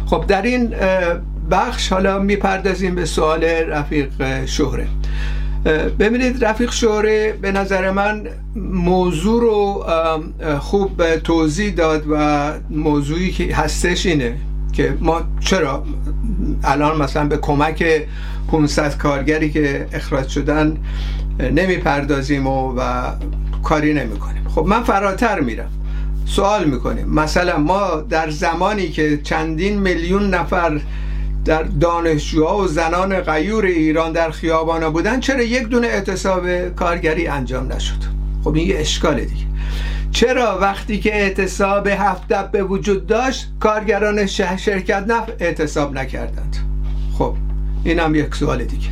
خب 0.05 0.25
در 0.27 0.41
این 0.41 0.75
بخش 1.51 1.93
حالا 1.93 2.19
می‌پردازیم 2.19 2.95
به 2.95 3.05
سوال 3.05 3.43
رفیق 3.43 4.09
شهره. 4.45 4.88
ببینید 5.99 6.45
رفیق 6.45 6.71
شهره 6.71 7.33
به 7.41 7.51
نظر 7.51 7.91
من 7.91 8.27
موضوع 8.73 9.41
رو 9.41 9.85
خوب 10.59 11.15
توضیح 11.15 11.73
داد 11.73 12.03
و 12.11 12.51
موضوعی 12.69 13.31
که 13.31 13.55
هستش 13.55 14.05
اینه 14.05 14.35
که 14.73 14.97
ما 14.99 15.21
چرا 15.39 15.83
الان 16.63 17.01
مثلا 17.01 17.27
به 17.27 17.38
کمک 17.38 17.83
500 18.51 18.98
کارگری 18.98 19.50
که 19.50 19.88
اخراج 19.94 20.27
شدن 20.27 20.77
نمی‌پردازیم 21.39 22.48
و, 22.48 22.74
و 22.77 22.82
کاری 23.63 23.94
نمی 23.94 24.20
کنیم 24.20 24.48
خب 24.56 24.65
من 24.65 24.84
فراتر 24.84 25.39
میرم. 25.39 25.72
سوال 26.25 26.65
می‌کنیم. 26.65 27.10
مثلا 27.10 27.58
ما 27.58 27.96
در 28.10 28.29
زمانی 28.29 28.89
که 28.89 29.18
چندین 29.24 29.79
میلیون 29.79 30.34
نفر 30.34 30.82
در 31.46 31.63
دانشجوها 31.63 32.58
و 32.58 32.68
زنان 32.68 33.20
غیور 33.20 33.65
ایران 33.65 34.12
در 34.12 34.32
خیابانا 34.32 34.89
بودن 34.89 35.20
چرا 35.20 35.41
یک 35.44 35.63
دونه 35.63 35.88
اعتصاب 35.88 36.70
کارگری 36.70 37.27
انجام 37.27 37.74
نشد؟ 37.74 38.03
خب 38.44 38.56
این 38.56 38.68
یه 38.68 38.79
اشکال 38.79 39.20
دیگه. 39.20 39.46
چرا 40.12 40.60
وقتی 40.62 41.00
که 41.00 41.15
اعتصاب 41.15 41.88
هفت 41.88 42.27
به 42.27 42.63
وجود 42.63 43.08
داشت 43.08 43.51
کارگران 43.60 44.25
شرکت 44.25 45.03
نفت 45.08 45.34
اعتصاب 45.39 45.94
نکردند؟ 45.94 46.68
این 47.83 48.00
هم 48.00 48.15
یک 48.15 48.36
سوال 48.36 48.63
دیگه. 48.63 48.88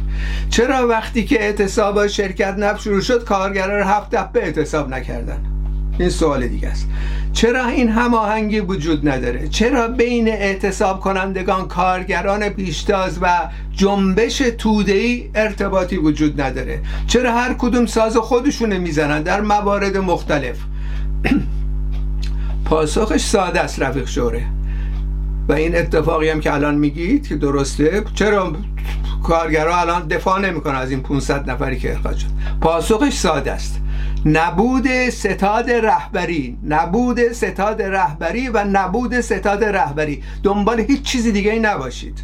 چرا 0.50 0.88
وقتی 0.88 1.26
که 1.26 1.42
اعتصاب 1.42 2.08
شرکت 2.08 2.56
نفت 2.58 2.82
شروع 2.82 3.02
شد 3.02 3.24
کارگران 3.24 3.88
هفت 3.88 4.10
به 4.10 4.44
اعتصاب 4.44 4.90
نکردن؟ 4.90 5.38
این 6.00 6.10
سوال 6.10 6.48
دیگه 6.48 6.68
است. 6.68 6.88
چرا 7.34 7.66
این 7.66 7.90
هماهنگی 7.90 8.60
وجود 8.60 9.10
نداره؟ 9.10 9.48
چرا 9.48 9.88
بین 9.88 10.28
اعتصاب 10.28 11.00
کنندگان 11.00 11.68
کارگران 11.68 12.50
پیشتاز 12.50 13.20
و 13.22 13.50
جنبش 13.72 14.38
تودهی 14.38 15.30
ارتباطی 15.36 15.98
وجود 15.98 16.42
نداره؟ 16.42 16.82
چرا 17.08 17.34
هر 17.34 17.54
کدوم 17.54 17.86
ساز 17.86 18.18
خودشونه 18.18 18.78
می‌زنن 18.78 19.22
در 19.24 19.42
موارد 19.42 19.98
مختلف؟ 19.98 20.58
پاسخش 22.66 23.22
ساده 23.22 23.60
است 23.60 23.82
رفیق 23.82 24.08
شوره. 24.08 24.57
و 25.48 25.54
این 25.54 25.76
اتفاقی 25.76 26.30
هم 26.30 26.40
که 26.40 26.54
الان 26.54 26.76
میگید 26.76 27.28
که 27.28 27.36
درسته 27.36 28.04
چرا 28.14 28.54
کارگرها 29.24 29.82
الان 29.82 30.08
دفاع 30.08 30.40
نمی‌کنن 30.40 30.76
از 30.76 30.92
این 30.92 31.00
500 31.00 31.50
نفری 31.50 31.80
که 31.80 31.94
اخراج 31.94 32.18
شد؟ 32.18 32.28
پاسخش 32.62 33.14
ساده 33.14 33.52
است. 33.52 33.82
نبود 34.26 35.10
ستاد 35.10 35.70
رهبری 35.70 36.58
نبود 36.64 37.32
ستاد 37.32 37.82
رهبری 37.82 38.50
و 38.50 38.64
نبود 38.72 39.22
ستاد 39.22 39.64
رهبری. 39.64 40.24
دنبال 40.44 40.80
هیچ 40.80 41.02
چیزی 41.02 41.32
دیگه 41.32 41.52
ای 41.52 41.60
نباشید. 41.60 42.24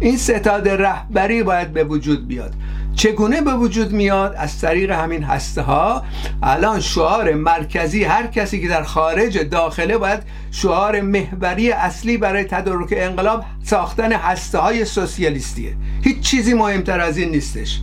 این 0.00 0.16
ستاد 0.16 0.68
رهبری 0.68 1.42
باید 1.42 1.72
به 1.72 1.84
وجود 1.84 2.28
بیاد. 2.28 2.54
چگونه 2.96 3.40
به 3.40 3.54
وجود 3.54 3.92
میاد؟ 3.92 4.34
از 4.38 4.60
طریق 4.60 4.90
همین 4.90 5.22
هسته 5.22 5.62
ها 5.62 6.02
الان 6.42 6.80
شعار 6.80 7.34
مرکزی 7.34 8.04
هر 8.04 8.26
کسی 8.26 8.60
که 8.60 8.68
در 8.68 8.82
خارج 8.82 9.38
داخله 9.38 9.98
باید 9.98 10.22
شعار 10.50 11.00
محوری 11.00 11.72
اصلی 11.72 12.16
برای 12.16 12.44
تدارک 12.44 12.94
انقلاب 12.96 13.44
ساختن 13.62 14.12
هسته 14.12 14.58
های 14.58 14.84
سوسیالیستیه. 14.84 15.76
هیچ 16.02 16.20
چیزی 16.20 16.54
مهمتر 16.54 17.00
از 17.00 17.18
این 17.18 17.30
نیستش. 17.30 17.80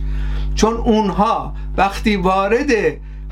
چون 0.54 0.74
اونها 0.74 1.54
وقتی 1.76 2.16
وارد 2.16 2.68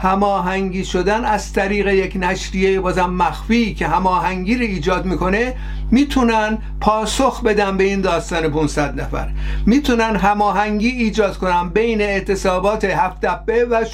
هماهنگی 0.03 0.85
شدن 0.85 1.25
از 1.25 1.53
طریق 1.53 1.87
یک 1.87 2.17
نشریه 2.21 2.81
بازم 2.81 3.11
مخفی 3.11 3.75
که 3.75 3.87
هماهنگی 3.87 4.55
رو 4.55 4.63
ایجاد 4.63 5.05
می‌کنه 5.05 5.55
می‌تونن 5.91 6.59
پاسخ 6.81 7.43
بدن 7.43 7.77
به 7.77 7.85
این 7.85 8.01
داستان 8.01 8.49
500 8.49 9.01
نفر. 9.01 9.29
می‌تونن 9.67 10.17
هماهنگی 10.17 10.89
ایجاد 10.89 11.37
کنن 11.37 11.69
بین 11.69 12.01
اعتصابات 12.01 12.85
هفت 12.85 13.21
دبه 13.21 13.65
و 13.65 13.85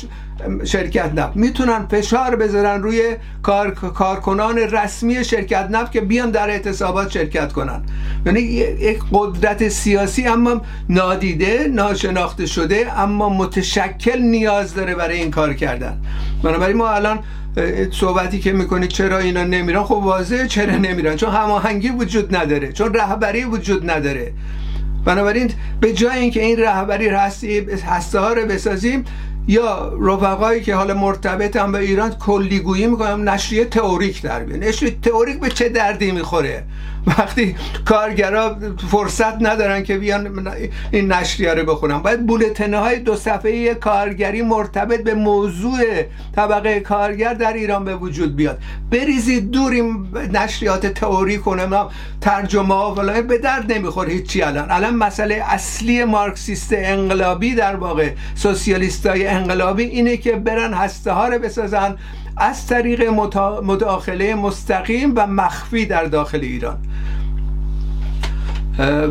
شرکت 0.65 1.13
نفت. 1.15 1.37
می‌تونن 1.37 1.87
فشار 1.87 2.37
بذارن 2.37 2.83
روی 2.83 3.17
کار... 3.43 3.71
کارکنان 3.71 4.59
رسمی 4.59 5.25
شرکت 5.25 5.69
نفت 5.71 5.93
که 5.93 6.01
بیان 6.01 6.31
در 6.31 6.51
اعتصابات 6.51 7.11
شرکت 7.11 7.53
کنن. 7.53 7.83
یعنی 8.27 8.41
یک 8.41 8.99
قدرت 9.13 9.69
سیاسی 9.69 10.27
اما 10.27 10.61
نادیده 10.89 11.69
ناشناخته 11.73 12.47
شده 12.47 13.01
اما 13.01 13.29
متشکل 13.29 14.19
نیاز 14.23 14.75
داره 14.75 14.95
برای 14.95 15.21
این 15.21 15.31
کار 15.31 15.55
کردن. 15.55 15.98
بنابراین 16.43 16.77
ما 16.77 16.89
الان 16.89 17.19
صحبتی 17.93 18.39
که 18.39 18.53
می‌کنید 18.53 18.91
چرا 18.91 19.19
اینا 19.19 19.45
نمیرن؟ 19.45 19.83
خب 19.83 19.93
واضحه 19.93 20.47
چرا 20.47 20.77
نمیرن؟ 20.77 21.17
چون 21.17 21.31
هماهنگی 21.31 21.89
وجود 21.89 22.37
نداره 22.37 22.73
چون 22.73 22.95
رهبری 22.95 23.45
وجود 23.45 23.91
نداره. 23.91 24.33
بنابراین 25.05 25.51
به 25.81 25.93
جای 25.93 26.19
اینکه 26.19 26.43
این 26.43 26.59
رهبری 26.59 27.09
هسته 27.87 28.19
ها 28.19 28.33
رو 28.33 28.47
بسازیم 28.47 29.05
یا 29.49 29.93
رفقایی 30.01 30.63
که 30.63 30.75
حالا 30.75 30.95
مرتبطن 30.95 31.73
به 31.73 31.79
ایران 31.79 32.11
کلیگویی 32.11 32.87
می‌کنم 32.87 33.29
نشریه 33.29 33.65
تئوریک 33.65 34.23
در 34.23 34.45
بیان 34.45 34.59
نشریه 34.59 34.97
تئوریک 35.03 35.41
به 35.41 35.49
چه 35.49 35.69
دردی 35.69 36.11
می‌خوره؟ 36.11 36.65
وقتی 37.07 37.57
کارگرا 37.85 38.57
فرصت 38.91 39.43
ندارن 39.43 39.83
که 39.83 39.99
بیان 39.99 40.49
این 40.91 41.13
نشریه 41.13 41.55
رو 41.55 41.65
بخونن. 41.65 41.99
باید 41.99 42.27
بولتنه 42.27 42.79
های 42.79 42.99
دو 42.99 43.17
صفحه 43.17 43.75
کارگری 43.75 44.43
مرتبط 44.43 45.03
به 45.03 45.15
موضوع 45.15 45.79
طبقه 46.37 46.81
کارگر 46.81 47.35
در 47.35 47.53
ایران 47.53 47.85
به 47.85 47.97
وجود 47.97 48.37
بیاد. 48.37 48.59
بریزید 48.91 49.51
دور 49.51 49.73
این 49.73 50.07
نشریات 50.33 50.87
تئوری 50.87 51.39
کنم 51.39 51.89
ترجمه 52.21 52.75
ها 52.75 52.95
فلان 52.95 53.27
به 53.27 53.39
درد 53.39 53.73
نمی‌خوره 53.73 54.13
هیچی 54.13 54.43
الان. 54.43 54.71
الان 54.71 54.97
مسئله 54.97 55.43
اصلی 55.47 56.05
مارکسیست 56.05 56.73
انقلابی 56.77 57.55
در 57.55 57.77
واقع 57.77 58.11
سوسیالیست 58.35 59.07
های 59.07 59.27
انقلابی 59.27 59.83
اینه 59.83 60.17
که 60.17 60.33
برن 60.33 60.75
هسته 60.75 61.13
ها 61.13 61.29
رو 61.29 61.39
بسازن 61.39 61.97
از 62.41 62.67
طریق 62.67 63.03
مداخله 63.63 64.35
مستقیم 64.35 65.13
و 65.17 65.27
مخفی 65.27 65.87
در 65.87 66.05
داخل 66.05 66.41
ایران. 66.41 66.79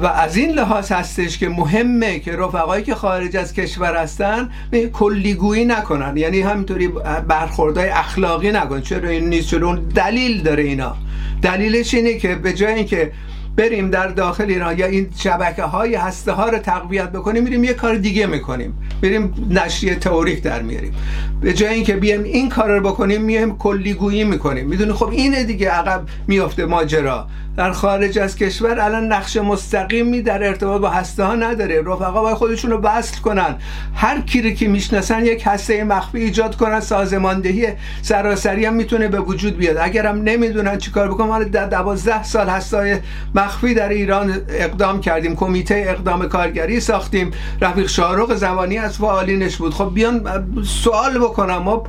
و 0.02 0.06
از 0.06 0.38
این 0.38 0.52
لحاظ 0.52 0.92
هستش 0.92 1.38
که 1.38 1.50
مهمه 1.50 2.20
که 2.20 2.36
رفقایی 2.36 2.84
که 2.84 2.96
خارج 2.96 3.38
از 3.38 3.54
کشور 3.54 3.96
هستن 3.96 4.50
کلیگویی 4.94 5.66
نکنن. 5.66 6.18
یعنی 6.18 6.42
همینطوری 6.42 6.88
برخوردهای 7.28 7.90
اخلاقی 7.90 8.52
نکن. 8.52 8.82
چرا 8.82 9.10
این 9.10 9.30
نیست؟ 9.30 9.48
چرا 9.48 9.68
اون 9.68 9.76
دلیل 9.96 10.44
داره 10.44 10.64
اینا. 10.64 10.96
دلیلش 11.42 11.94
اینه 11.94 12.14
که 12.14 12.36
به 12.36 12.54
جای 12.54 12.74
اینکه 12.74 13.12
بریم 13.56 13.90
در 13.90 14.08
داخل 14.08 14.46
ایران 14.46 14.80
یا 14.80 14.86
این 14.86 15.10
شبکه 15.18 15.64
های 15.64 15.96
هسته 15.96 16.32
ها 16.32 16.50
رو 16.50 16.58
تقویت 16.58 17.12
بکنیم 17.12 17.44
میریم 17.44 17.64
یه 17.64 17.74
کار 17.74 17.96
دیگه 17.96 18.26
می‌کنیم. 18.26 18.74
بریم 19.02 19.34
نشریه 19.50 19.96
تئوریک 19.96 20.44
در 20.44 20.62
میاریم. 20.62 20.94
به 21.42 21.54
جای 21.54 21.74
اینکه 21.74 21.94
بیایم 21.96 22.24
این 22.24 22.50
کار 22.50 22.78
رو 22.78 22.90
بکنیم 22.90 23.22
میایم 23.22 23.58
کلیگویی 23.58 24.24
می‌کنیم. 24.24 24.68
می‌دونی؟ 24.68 24.94
خب 24.94 25.10
اینه 25.10 25.44
دیگه 25.44 25.70
عقب 25.70 26.02
میافته 26.28 26.66
ماجرا. 26.66 27.28
در 27.58 27.72
خارج 27.72 28.20
از 28.20 28.36
کشور 28.36 28.80
الان 28.80 29.14
نقش 29.14 29.38
مستقیمی 29.38 30.22
در 30.22 30.44
ارتباط 30.44 30.82
با 30.82 30.90
هسته 30.90 31.24
ها 31.24 31.36
نداره. 31.36 31.82
رفقا 31.82 32.22
باید 32.22 32.38
خودشون 32.38 32.72
رو 32.72 32.82
وصل 32.82 33.22
کنن. 33.22 33.56
هر 33.96 34.22
کی 34.22 34.56
که 34.56 34.68
می‌شناسن 34.68 35.26
یک 35.26 35.44
هسته 35.46 35.84
مخفی 35.84 36.20
ایجاد 36.20 36.56
کنن. 36.56 36.80
سازماندهی 36.80 37.68
سراسری 38.02 38.66
هم 38.66 38.74
می‌تونه 38.74 39.08
به 39.08 39.20
وجود 39.20 39.58
بیاد. 39.58 39.78
اگرم 39.78 40.22
نمی‌دونن 40.22 40.78
چیکار 40.78 41.08
بکنن 41.08 41.28
ما 41.28 41.44
در 41.44 41.66
12 41.66 42.24
سال 42.24 42.50
هسته 42.50 43.02
مخفی 43.36 43.74
در 43.74 43.90
ایران 43.90 44.34
اقدام 44.50 45.02
کردیم. 45.02 45.36
کمیته 45.36 45.86
اقدام 45.88 46.28
کارگری 46.28 46.80
ساختیم. 46.80 47.32
رفیق 47.62 47.88
شارق 47.88 48.36
زمانی 48.36 48.78
از 48.88 48.98
فعالینش 48.98 49.56
بود. 49.56 49.74
خب 49.74 49.92
بیان 49.94 50.44
سوال 50.84 51.20
بکنم. 51.20 51.58
ما 51.58 51.84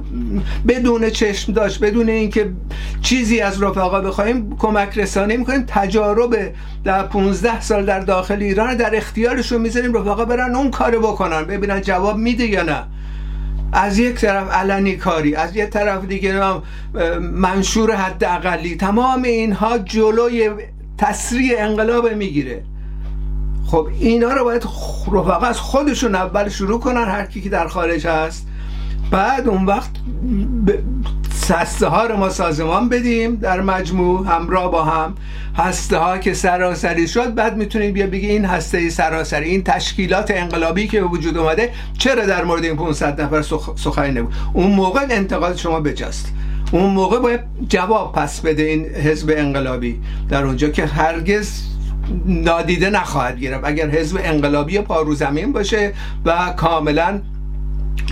بدون 0.69 1.11
چشم 1.11 1.53
داشت 1.53 1.81
بدون 1.81 2.09
اینکه 2.09 2.51
چیزی 3.03 3.41
از 3.41 3.63
رفقا 3.63 4.01
بخوایم 4.01 4.57
کمک 4.59 4.99
رسانی 4.99 5.37
می‌کنیم. 5.37 5.65
تجارب 5.67 6.37
در 6.85 7.03
15 7.03 7.61
سال 7.61 7.85
در 7.85 8.01
داخل 8.01 8.43
ایران 8.43 8.77
در 8.77 8.97
اختیارشون 8.97 9.61
می‌ذاریم 9.61 9.93
رفقا 9.95 10.25
برن 10.25 10.55
اون 10.55 10.71
کارو 10.71 11.01
بکنن. 11.01 11.45
ببینن 11.45 11.81
جواب 11.81 12.17
میده 12.17 12.47
یا 12.47 12.63
نه. 12.63 12.85
از 13.73 13.99
یک 13.99 14.15
طرف 14.15 14.51
علنی 14.51 14.97
کاری 14.97 15.35
از 15.35 15.57
یک 15.57 15.71
طرف 15.71 16.05
دیگه 16.05 16.41
منشور 17.33 17.95
حداقلی. 17.95 18.77
تمام 18.77 19.23
اینها 19.23 19.79
جلوی 19.79 20.51
تسریع 20.99 21.55
انقلاب 21.59 22.13
می‌گیره. 22.13 22.63
خب 23.71 23.89
اینا 24.01 24.33
رو 24.33 24.45
باید 24.45 24.65
رفقا 25.13 25.47
از 25.47 25.61
خودشون 25.61 26.15
اول 26.15 26.49
شروع 26.49 26.81
کنن 26.81 27.05
هر 27.05 27.27
کی 27.27 27.41
که 27.41 27.49
در 27.49 27.69
خارج 27.69 28.07
هست. 28.07 28.47
بعد 29.11 29.49
اون 29.49 29.65
وقت 29.67 29.91
هسته 31.51 31.87
ها 31.87 32.07
رو 32.07 32.17
ما 32.17 32.29
سازمان 32.29 32.89
بدیم 32.89 33.37
در 33.37 33.61
مجموع 33.61 34.27
همراه 34.27 34.71
با 34.73 34.85
هم. 34.85 35.15
هسته 35.57 35.99
ها 35.99 36.19
که 36.19 36.35
سراسری 36.35 37.09
شد 37.09 37.35
بعد 37.35 37.57
می‌تونیم 37.57 37.93
بیا 37.93 38.07
بگی 38.07 38.27
این 38.27 38.45
هسته 38.45 38.91
سراسری 38.91 39.51
این 39.51 39.63
تشکیلات 39.63 40.31
انقلابی 40.31 40.89
که 40.89 41.01
به 41.01 41.07
وجود 41.07 41.39
اومده 41.39 41.73
چرا 41.99 42.27
در 42.27 42.45
مورد 42.45 42.65
این 42.65 42.77
500 42.77 43.21
نفر 43.21 43.43
سخنی 43.77 44.11
نبود؟ 44.11 44.35
اون 44.53 44.71
موقع 44.71 45.07
انتقاد 45.11 45.57
شما 45.57 45.81
بجاست. 45.81 46.33
اون 46.73 46.91
موقع 46.91 47.19
باید 47.19 47.41
جواب 47.69 48.13
پس 48.13 48.41
بده 48.41 48.63
این 48.63 48.85
حزب 48.85 49.33
انقلابی. 49.37 50.01
در 50.29 50.45
اونجا 50.45 50.69
که 50.69 50.87
هرگز 50.87 51.63
نادیده 52.27 52.91
نخواهد 52.91 53.41
گرفت. 53.41 53.65
اگر 53.65 53.91
حزب 53.91 54.21
انقلابی 54.25 54.79
پاروزمین 54.79 55.53
باشه 55.53 55.93
و 56.25 56.53
کاملا 56.57 57.21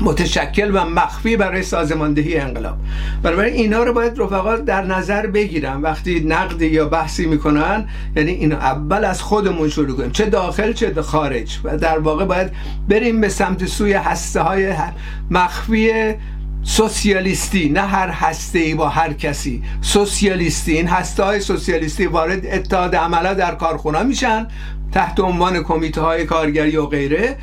متشکل 0.03 0.71
و 0.75 0.85
مخفی 0.85 1.37
برای 1.37 1.63
سازماندهی 1.63 2.37
انقلاب. 2.37 2.77
برای 3.23 3.53
اینا 3.53 3.83
رو 3.83 3.93
باید 3.93 4.21
رفقا 4.21 4.57
در 4.57 4.85
نظر 4.85 5.27
بگیرن. 5.27 5.83
وقتی 5.83 6.21
نقد 6.21 6.63
یا 6.63 6.89
بحثی 6.89 7.27
می‌کنن 7.27 7.89
یعنی 8.17 8.31
این 8.31 8.53
اول 8.53 9.05
از 9.05 9.23
خودمون 9.23 9.69
شروع 9.69 9.97
کنیم. 9.97 10.11
چه 10.11 10.27
داخل 10.27 10.73
چه 10.73 11.03
خارج. 11.03 11.59
و 11.65 11.79
در 11.79 11.99
واقع 11.99 12.25
باید 12.25 12.51
بریم 12.89 13.21
به 13.21 13.29
سمت 13.29 13.67
سوی 13.67 13.93
هسته 13.93 14.41
های 14.41 14.75
مخفی 15.31 15.91
سوسیالیستی 16.67 17.69
نه 17.69 17.81
هر 17.81 18.11
هسته 18.11 18.75
با 18.75 18.89
هر 18.89 19.13
کسی. 19.13 19.63
سوسیالیستی 19.81 20.73
این 20.73 20.89
هسته 20.89 21.23
های 21.23 21.41
سوسیالیستی 21.41 22.07
وارد 22.07 22.47
اتحاد 22.47 22.97
عملا 22.97 23.35
در 23.35 23.55
کارخونه 23.55 24.03
میشن 24.03 24.47
تحت 24.93 25.21
عنوان 25.21 25.63
کمیته 25.63 26.01
های 26.01 26.25
کارگری 26.25 26.77
و 26.77 26.87
غیره. 26.87 27.37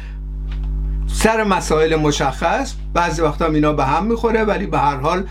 سر 1.07 1.43
مسائل 1.43 1.95
مشخص 1.95 2.73
بعضی 2.93 3.21
وقتا 3.21 3.45
اینا 3.45 3.73
به 3.73 3.85
هم 3.85 4.05
می‌خوره 4.05 4.43
ولی 4.43 4.65
به 4.65 4.79
هر 4.79 4.97
حال 4.97 5.23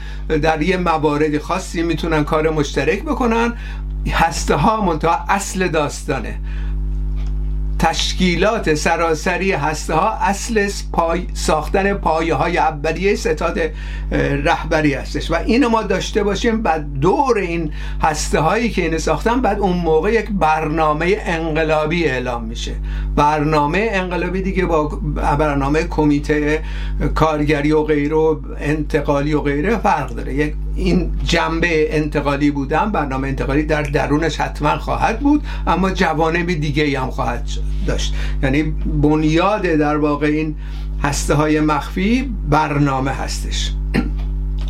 در 0.43 0.63
یه 0.63 0.77
موارد 0.77 1.39
خاصی 1.39 1.83
می‌تونن 1.83 2.25
کار 2.25 2.51
مشترک 2.51 3.03
بکنن. 3.03 3.53
هسته 4.13 4.55
ها 4.55 4.81
منتها 4.81 5.25
اصل 5.29 5.69
داستانه. 5.69 6.39
تشکیلات 7.83 8.75
سراسری 8.75 9.53
هسته 9.53 9.95
ها 9.95 10.11
اصل 10.11 10.69
پای 10.93 11.27
ساختن 11.35 11.95
پایه 11.95 12.35
های 12.35 12.59
اولیه 12.59 13.15
ستاد 13.15 13.61
رهبری 14.45 14.95
هستش. 14.95 15.31
و 15.31 15.35
اینو 15.35 15.69
ما 15.69 15.83
داشته 15.83 16.23
باشیم 16.23 16.63
بعد 16.63 16.93
دور 17.01 17.39
این 17.39 17.73
هسته 18.03 18.41
هایی 18.41 18.71
که 18.71 18.83
اینو 18.83 18.99
ساختن 18.99 19.41
بعد 19.41 19.59
اون 19.59 19.77
موقع 19.77 20.13
یک 20.13 20.31
برنامه 20.31 21.17
انقلابی 21.27 22.05
اعلام 22.05 22.45
میشه. 22.45 22.73
برنامه 23.17 23.89
انقلابی 23.93 24.43
دیگه 24.43 24.65
با 24.65 24.85
برنامه 25.39 25.85
کمیته 25.85 26.63
کارگری 27.15 27.73
و 27.73 27.83
غیره 27.83 28.17
و 28.17 28.41
انتقالی 28.61 29.35
و 29.35 29.41
غیره 29.41 29.77
فرق 29.77 30.11
داره. 30.11 30.35
یک 30.35 30.55
این 30.77 31.13
جنبه 31.25 31.97
انتقالی 31.97 32.51
بودن 32.51 32.93
برنامه 32.93 33.29
انتقالی 33.29 33.63
در 33.63 33.83
درونش 33.83 34.41
حتما 34.41 34.79
خواهد 34.79 35.21
بود 35.21 35.43
اما 35.67 35.91
جوانب 35.91 36.47
دیگه 36.47 37.01
هم 37.01 37.11
خواهد 37.11 37.45
داشت. 37.87 38.15
یعنی 38.43 38.63
بنیاد 39.03 39.63
در 39.63 39.97
واقع 39.97 40.27
این 40.27 40.55
هسته 41.03 41.35
های 41.35 41.61
مخفی 41.61 42.35
برنامه 42.51 43.11
هستش. 43.11 43.73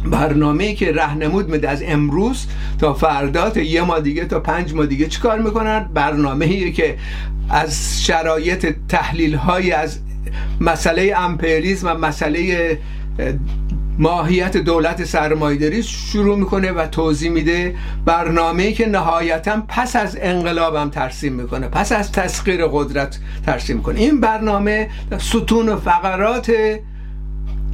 برنامه 0.05 0.75
که 0.75 0.93
رهنمود 0.93 1.49
میده 1.49 1.69
از 1.69 1.83
امروز 1.87 2.47
تا 2.79 2.95
فردا 2.95 3.51
تا 3.51 3.61
یه 3.61 3.83
ما 3.83 3.99
دیگه 3.99 4.25
تا 4.25 4.41
پنج 4.41 4.75
ما 4.75 4.85
دیگه 4.85 5.07
چیکار 5.07 5.39
می‌کنن؟ 5.39 5.89
برنامه 5.95 6.71
که 6.71 6.97
از 7.51 8.03
شرایط 8.05 8.75
تحلیل 8.89 9.35
های 9.35 9.73
از 9.73 9.99
مسئله 10.61 11.15
امپریالیسم 11.17 11.87
و 11.87 11.95
مسئله 11.95 12.79
ماهیت 13.99 14.57
دولت 14.57 15.05
سرمایداری 15.05 15.83
شروع 15.83 16.39
می‌کنه 16.39 16.73
و 16.73 16.87
توضیح 16.87 17.31
میده 17.31 17.75
برنامه 18.05 18.73
که 18.73 18.87
نهایتا 18.87 19.63
پس 19.69 19.97
از 19.97 20.19
انقلابم 20.21 20.91
ترسیم 20.91 21.33
می‌کنه 21.33 21.69
پس 21.69 21.93
از 21.93 22.13
تسخیر 22.13 22.67
قدرت 22.67 23.19
ترسیم 23.47 23.77
می‌کنه. 23.77 24.01
این 24.01 24.21
برنامه 24.21 24.91
ستون 25.19 25.69
و 25.69 25.77
فقرات 25.77 26.53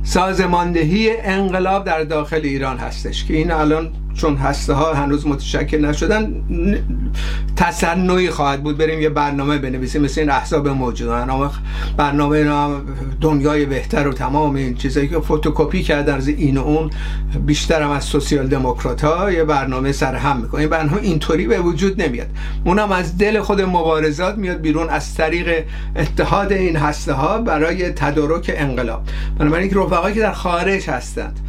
سازماندهی 0.03 1.17
انقلاب 1.17 1.85
در 1.85 2.03
داخل 2.03 2.41
ایران 2.43 2.77
هستش 2.77 3.25
که 3.25 3.35
این 3.35 3.51
الان 3.51 3.91
چون 4.19 4.37
هسته 4.37 4.73
ها 4.73 4.95
هنوز 4.95 5.27
متشکل 5.27 5.85
نشدن 5.85 6.35
تصنعی 7.57 8.31
خواهد 8.31 8.63
بود 8.63 8.79
بریم 8.79 9.01
یه 9.01 9.09
برنامه 9.09 9.59
بنویسیم 9.59 10.03
مثل 10.03 10.21
این 10.21 10.31
احزاب 10.31 10.69
موجود. 10.69 11.11
برنامه 11.97 12.45
دنیای 13.21 13.67
بهتر 13.67 14.09
و 14.09 14.13
تمام 14.13 14.55
این 14.55 14.75
چیزایی 14.75 15.09
که 15.09 15.21
فتوکپی 15.21 15.83
کردن 15.83 16.15
از 16.15 16.29
این 16.29 16.57
و 16.57 16.61
اون 16.61 16.91
بیشتر 17.47 17.83
هم 17.83 17.91
از 17.91 18.05
سوسیال 18.05 18.47
دموکرات 18.47 19.05
ها 19.05 19.33
یه 19.33 19.45
برنامه 19.45 19.93
سر 19.93 20.15
هم 20.15 20.37
می‌کنه. 20.41 20.61
این 20.61 20.71
برنامه 20.71 21.03
اینطوری 21.03 21.47
به 21.47 21.61
وجود 21.61 22.03
نمیاد. 22.03 22.29
اونم 22.65 22.93
از 22.93 23.19
دل 23.19 23.41
خود 23.41 23.61
مبارزات 23.61 24.39
میاد 24.39 24.61
بیرون 24.61 24.91
از 24.91 25.15
طریق 25.15 25.65
اتحاد 25.97 26.53
این 26.53 26.77
هسته 26.77 27.13
ها 27.13 27.39
برای 27.39 27.91
تدارک 27.91 28.53
انقلاب. 28.57 29.03
بنابراین 29.39 29.71
رفقایی 29.75 30.15
که 30.15 30.21
در 30.21 30.33
خارج 30.33 30.91
هستند. 30.91 31.41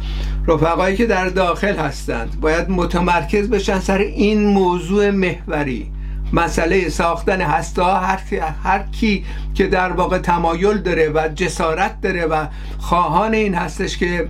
رفقایی 0.46 0.96
که 0.96 1.06
در 1.06 1.28
داخل 1.28 1.76
هستند. 1.76 2.40
باید 2.40 2.70
متمرکز 2.70 3.50
بشن 3.50 3.78
سر 3.80 3.98
این 3.98 4.44
موضوع 4.44 5.10
محوری. 5.10 5.90
مسئله 6.32 6.88
ساختن 6.88 7.40
هسته 7.40 7.84
هر, 7.84 8.20
هر 8.62 8.82
کی 8.92 9.24
که 9.54 9.66
در 9.66 9.92
واقع 9.92 10.18
تمایل 10.18 10.78
داره 10.78 11.08
و 11.14 11.28
جسارت 11.34 12.00
داره 12.00 12.26
و 12.26 12.46
خواهان 12.78 13.34
این 13.34 13.54
هستش 13.54 13.98
که 13.98 14.28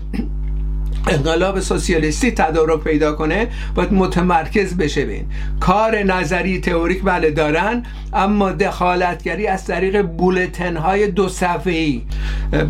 انقلاب 1.09 1.61
سوسیالیستی 1.61 2.31
تدارک 2.31 2.81
پیدا 2.81 3.13
کنه 3.13 3.49
باید 3.75 3.93
متمرکز 3.93 4.77
بشه 4.77 5.05
بین. 5.05 5.27
کار 5.61 6.03
نظری 6.03 6.61
تئوریک 6.61 7.03
بله 7.03 7.31
دارن 7.31 7.83
اما 8.13 8.53
دخالتگری 8.53 9.47
از 9.47 9.65
طریق 9.65 10.03
بولتن 10.03 10.77
های 10.77 11.07
دو 11.07 11.29
صفحه‌ای. 11.29 12.03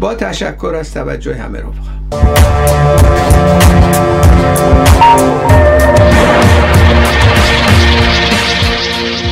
با 0.01 0.15
تشکر 0.15 0.75
از 0.81 0.95
توجه 0.95 1.35
همه 1.35 1.61
رو 1.61 1.73
رفقا 5.01 5.50